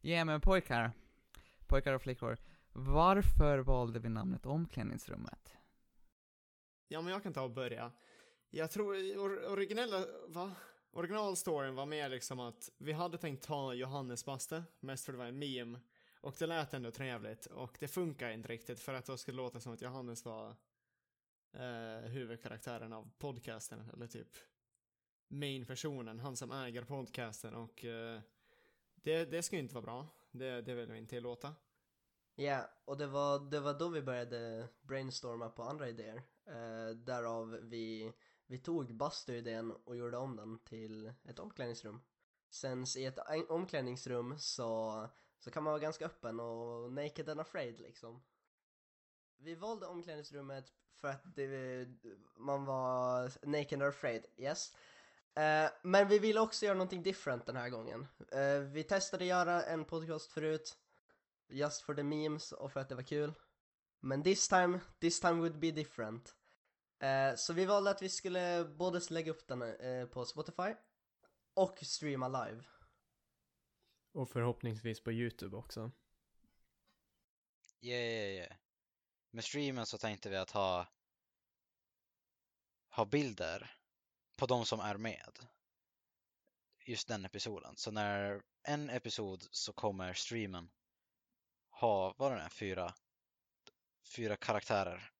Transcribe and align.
Ja 0.00 0.24
men 0.24 0.40
pojkar, 0.40 0.92
pojkar 1.66 1.92
och 1.92 2.02
flickor, 2.02 2.38
varför 2.72 3.58
valde 3.58 3.98
vi 3.98 4.08
namnet 4.08 4.46
omklädningsrummet? 4.46 5.56
Ja, 6.88 7.00
men 7.00 7.12
jag 7.12 7.22
kan 7.22 7.32
ta 7.32 7.42
och 7.42 7.50
börja. 7.50 7.92
Jag 8.50 8.70
tror 8.70 8.94
or 8.94 9.50
originella, 9.52 10.06
va? 10.28 10.52
Originalstoryn 10.90 11.74
var 11.74 11.86
mer 11.86 12.08
liksom 12.08 12.40
att 12.40 12.70
vi 12.78 12.92
hade 12.92 13.18
tänkt 13.18 13.46
ta 13.46 13.74
Johannes 13.74 14.24
Baste, 14.24 14.64
mest 14.80 15.04
för 15.04 15.12
det 15.12 15.18
var 15.18 15.26
en 15.26 15.38
meme. 15.38 15.80
Och 16.20 16.34
det 16.38 16.46
lät 16.46 16.74
ändå 16.74 16.90
trevligt 16.90 17.46
och 17.46 17.76
det 17.80 17.88
funkar 17.88 18.30
inte 18.30 18.48
riktigt 18.48 18.80
för 18.80 18.94
att 18.94 19.06
då 19.06 19.16
skulle 19.16 19.36
det 19.36 19.42
låta 19.42 19.60
som 19.60 19.72
att 19.72 19.82
Johannes 19.82 20.24
var 20.24 20.56
eh, 21.52 22.10
huvudkaraktären 22.10 22.92
av 22.92 23.10
podcasten 23.18 23.90
eller 23.92 24.06
typ 24.06 24.28
main-personen, 25.28 26.18
han 26.18 26.36
som 26.36 26.52
äger 26.52 26.84
podcasten 26.84 27.54
och 27.54 27.84
eh, 27.84 28.20
det, 29.02 29.24
det 29.24 29.42
ska 29.42 29.56
ju 29.56 29.62
inte 29.62 29.74
vara 29.74 29.84
bra. 29.84 30.06
Det, 30.30 30.62
det 30.62 30.74
vill 30.74 30.92
vi 30.92 30.98
inte 30.98 31.10
tillåta. 31.10 31.54
Ja, 32.34 32.70
och 32.84 32.98
det 32.98 33.06
var, 33.06 33.50
det 33.50 33.60
var 33.60 33.74
då 33.74 33.88
vi 33.88 34.02
började 34.02 34.68
brainstorma 34.80 35.48
på 35.48 35.62
andra 35.62 35.88
idéer. 35.88 36.22
Eh, 36.46 36.96
därav 36.96 37.50
vi, 37.50 38.12
vi 38.46 38.58
tog 38.58 38.94
bastu-idén 38.94 39.70
och 39.70 39.96
gjorde 39.96 40.16
om 40.16 40.36
den 40.36 40.58
till 40.58 41.12
ett 41.24 41.38
omklädningsrum. 41.38 42.00
Sen 42.50 42.84
i 42.96 43.04
ett 43.04 43.18
omklädningsrum 43.48 44.38
så, 44.38 45.08
så 45.38 45.50
kan 45.50 45.62
man 45.62 45.70
vara 45.70 45.82
ganska 45.82 46.06
öppen 46.06 46.40
och 46.40 46.92
naked 46.92 47.28
and 47.28 47.40
afraid 47.40 47.80
liksom. 47.80 48.22
Vi 49.36 49.54
valde 49.54 49.86
omklädningsrummet 49.86 50.72
för 50.94 51.08
att 51.08 51.34
det, 51.36 51.88
man 52.36 52.64
var 52.64 53.46
naked 53.46 53.82
and 53.82 53.88
afraid, 53.88 54.26
yes. 54.36 54.72
Uh, 55.38 55.70
men 55.82 56.08
vi 56.08 56.18
ville 56.18 56.40
också 56.40 56.66
göra 56.66 56.74
någonting 56.74 57.02
different 57.02 57.46
den 57.46 57.56
här 57.56 57.68
gången. 57.68 58.06
Uh, 58.34 58.58
vi 58.58 58.84
testade 58.84 59.24
göra 59.24 59.62
en 59.62 59.84
podcast 59.84 60.32
förut, 60.32 60.78
just 61.48 61.82
for 61.82 61.94
the 61.94 62.02
memes 62.02 62.52
och 62.52 62.72
för 62.72 62.80
att 62.80 62.88
det 62.88 62.94
var 62.94 63.02
kul. 63.02 63.34
Men 64.00 64.22
this 64.22 64.48
time, 64.48 64.80
this 65.00 65.20
time 65.20 65.40
would 65.40 65.58
be 65.58 65.70
different. 65.70 66.34
Uh, 67.02 67.36
så 67.36 67.52
vi 67.52 67.64
valde 67.64 67.90
att 67.90 68.02
vi 68.02 68.08
skulle 68.08 68.64
både 68.64 69.00
lägga 69.10 69.32
upp 69.32 69.48
den 69.48 69.60
på 70.08 70.24
Spotify 70.24 70.74
och 71.54 71.78
streama 71.82 72.28
live. 72.28 72.64
Och 74.12 74.30
förhoppningsvis 74.30 75.00
på 75.00 75.12
YouTube 75.12 75.56
också. 75.56 75.90
Yeah, 77.80 78.02
yeah, 78.02 78.34
yeah. 78.34 78.56
Med 79.30 79.44
streamen 79.44 79.86
så 79.86 79.98
tänkte 79.98 80.30
vi 80.30 80.36
att 80.36 80.50
ha 80.50 80.86
ha 82.88 83.04
bilder 83.04 83.77
på 84.38 84.46
de 84.46 84.66
som 84.66 84.80
är 84.80 84.96
med. 84.96 85.38
Just 86.84 87.08
den 87.08 87.24
episoden. 87.24 87.76
Så 87.76 87.90
när 87.90 88.42
en 88.62 88.90
episod 88.90 89.46
så 89.50 89.72
kommer 89.72 90.12
streamen 90.12 90.70
ha, 91.70 92.14
vad 92.18 92.32
det 92.32 92.38
är, 92.38 92.48
fyra, 92.48 92.94
fyra 94.16 94.36
karaktärer. 94.36 95.10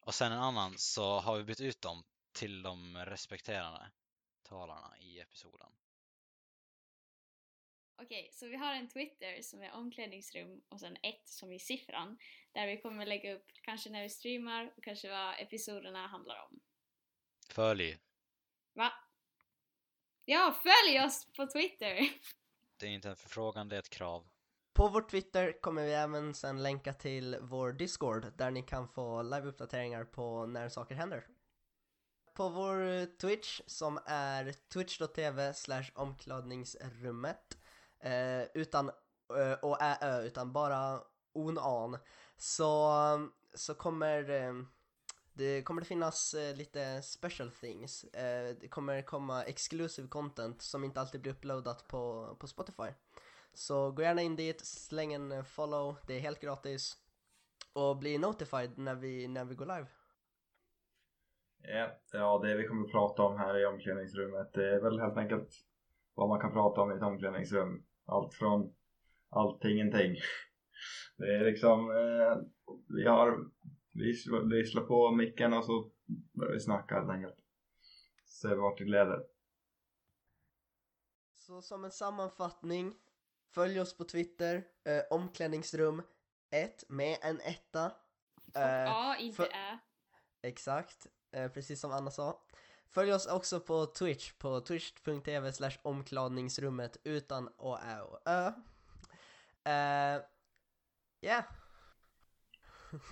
Och 0.00 0.14
sen 0.14 0.32
en 0.32 0.38
annan 0.38 0.78
så 0.78 1.18
har 1.18 1.36
vi 1.36 1.44
bytt 1.44 1.60
ut 1.60 1.80
dem 1.80 2.04
till 2.32 2.62
de 2.62 2.96
respekterande 2.96 3.90
talarna 4.42 4.98
i 4.98 5.20
episoden. 5.20 5.72
Okej, 8.02 8.30
så 8.32 8.46
vi 8.46 8.56
har 8.56 8.74
en 8.74 8.88
Twitter 8.88 9.42
som 9.42 9.62
är 9.62 9.72
omklädningsrum 9.72 10.62
och 10.68 10.80
sen 10.80 10.96
ett 11.02 11.28
som 11.28 11.52
är 11.52 11.58
siffran. 11.58 12.18
Där 12.52 12.66
vi 12.66 12.76
kommer 12.76 13.06
lägga 13.06 13.34
upp 13.34 13.46
kanske 13.62 13.90
när 13.90 14.02
vi 14.02 14.10
streamar 14.10 14.72
och 14.76 14.84
kanske 14.84 15.10
vad 15.10 15.40
episoderna 15.40 16.06
handlar 16.06 16.42
om. 16.50 16.60
Följ! 17.50 17.98
Va? 18.76 18.92
Ja, 20.24 20.54
följ 20.62 21.00
oss 21.06 21.26
på 21.36 21.46
Twitter! 21.46 22.08
Det 22.76 22.86
är 22.86 22.90
inte 22.90 23.08
en 23.08 23.16
förfrågan, 23.16 23.68
det 23.68 23.76
är 23.76 23.80
ett 23.80 23.90
krav. 23.90 24.28
På 24.72 24.88
vår 24.88 25.02
Twitter 25.02 25.60
kommer 25.60 25.84
vi 25.84 25.92
även 25.92 26.34
sen 26.34 26.62
länka 26.62 26.92
till 26.92 27.38
vår 27.40 27.72
Discord 27.72 28.32
där 28.36 28.50
ni 28.50 28.62
kan 28.62 28.88
få 28.88 29.22
liveuppdateringar 29.22 30.04
på 30.04 30.46
när 30.46 30.68
saker 30.68 30.94
händer. 30.94 31.26
På 32.34 32.48
vår 32.48 33.06
Twitch 33.16 33.60
som 33.66 33.98
är 34.06 34.52
twitch.tv 34.72 35.54
slash 35.54 35.90
omklädningsrummet 35.94 37.58
eh, 38.00 38.42
utan 38.54 38.90
ö 39.34 39.54
och 39.54 39.82
ä, 39.82 40.22
utan 40.22 40.52
bara 40.52 41.00
on 41.32 41.58
an 41.58 41.98
så, 42.36 42.92
så 43.54 43.74
kommer 43.74 44.30
eh, 44.30 44.52
det 45.36 45.62
kommer 45.62 45.80
det 45.80 45.86
finnas 45.86 46.34
eh, 46.34 46.56
lite 46.56 47.02
special 47.02 47.50
things. 47.50 48.04
Eh, 48.04 48.56
det 48.60 48.68
kommer 48.68 49.02
komma 49.02 49.42
exclusive 49.42 50.08
content 50.08 50.62
som 50.62 50.84
inte 50.84 51.00
alltid 51.00 51.20
blir 51.20 51.32
uploadat 51.32 51.88
på, 51.88 52.36
på 52.40 52.46
Spotify. 52.46 52.88
Så 53.52 53.90
gå 53.90 54.02
gärna 54.02 54.22
in 54.22 54.36
dit, 54.36 54.66
släng 54.66 55.12
en 55.12 55.32
eh, 55.32 55.42
follow, 55.42 55.96
det 56.06 56.14
är 56.14 56.20
helt 56.20 56.40
gratis. 56.40 56.96
Och 57.72 57.96
bli 57.96 58.18
notified 58.18 58.78
när 58.78 58.94
vi, 58.94 59.28
när 59.28 59.44
vi 59.44 59.54
går 59.54 59.66
live. 59.66 59.86
Yeah. 61.68 61.90
Ja, 62.12 62.40
det 62.42 62.56
vi 62.56 62.66
kommer 62.66 62.86
att 62.86 62.92
prata 62.92 63.22
om 63.22 63.38
här 63.38 63.62
i 63.62 63.66
omklädningsrummet 63.66 64.52
det 64.54 64.74
är 64.74 64.80
väl 64.80 65.00
helt 65.00 65.16
enkelt 65.16 65.48
vad 66.14 66.28
man 66.28 66.40
kan 66.40 66.52
prata 66.52 66.80
om 66.80 66.92
i 66.92 66.94
ett 66.94 67.02
omklädningsrum. 67.02 67.84
Allt 68.06 68.34
från 68.34 68.74
allt 69.30 69.60
till 69.60 69.70
ingenting. 69.70 70.16
Det 71.18 71.34
är 71.34 71.44
liksom, 71.44 71.90
eh, 71.90 72.36
vi 72.88 73.06
har 73.06 73.38
vi, 73.96 74.12
vi 74.50 74.66
slår 74.66 74.82
på 74.82 75.10
micken 75.10 75.52
och 75.52 75.64
så 75.64 75.90
börjar 76.32 76.52
vi 76.52 76.60
snacka 76.60 76.94
helt 76.94 77.10
enkelt. 77.10 77.36
Se 78.24 78.54
vart 78.54 78.78
det 78.78 78.84
leder. 78.84 79.26
Så 81.34 81.62
som 81.62 81.84
en 81.84 81.90
sammanfattning, 81.90 82.94
följ 83.50 83.80
oss 83.80 83.96
på 83.96 84.04
Twitter, 84.04 84.64
eh, 84.84 85.02
omklädningsrum 85.10 86.02
1 86.50 86.84
med 86.88 87.18
en 87.22 87.40
etta. 87.40 87.84
Eh, 88.54 88.96
A, 88.96 89.16
inte. 89.18 89.46
Ä. 89.46 89.78
Exakt, 90.42 91.06
eh, 91.30 91.48
precis 91.48 91.80
som 91.80 91.92
Anna 91.92 92.10
sa. 92.10 92.40
Följ 92.88 93.12
oss 93.12 93.26
också 93.26 93.60
på 93.60 93.86
Twitch, 93.86 94.32
på 94.32 94.60
twitch.tv 94.60 95.52
slash 95.52 95.78
omkladningsrummet 95.82 96.96
utan 97.04 97.48
å, 97.56 97.78
ä 97.78 98.00
och 98.00 98.20
ö. 98.24 98.52
Uh, 99.66 100.22
yeah. 101.20 101.44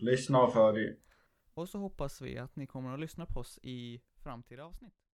Lyssna 0.00 0.42
och 0.42 0.52
följ. 0.52 0.96
Och 1.54 1.68
så 1.68 1.78
hoppas 1.78 2.20
vi 2.20 2.38
att 2.38 2.56
ni 2.56 2.66
kommer 2.66 2.94
att 2.94 3.00
lyssna 3.00 3.26
på 3.26 3.40
oss 3.40 3.58
i 3.62 4.00
framtida 4.22 4.64
avsnitt. 4.64 5.07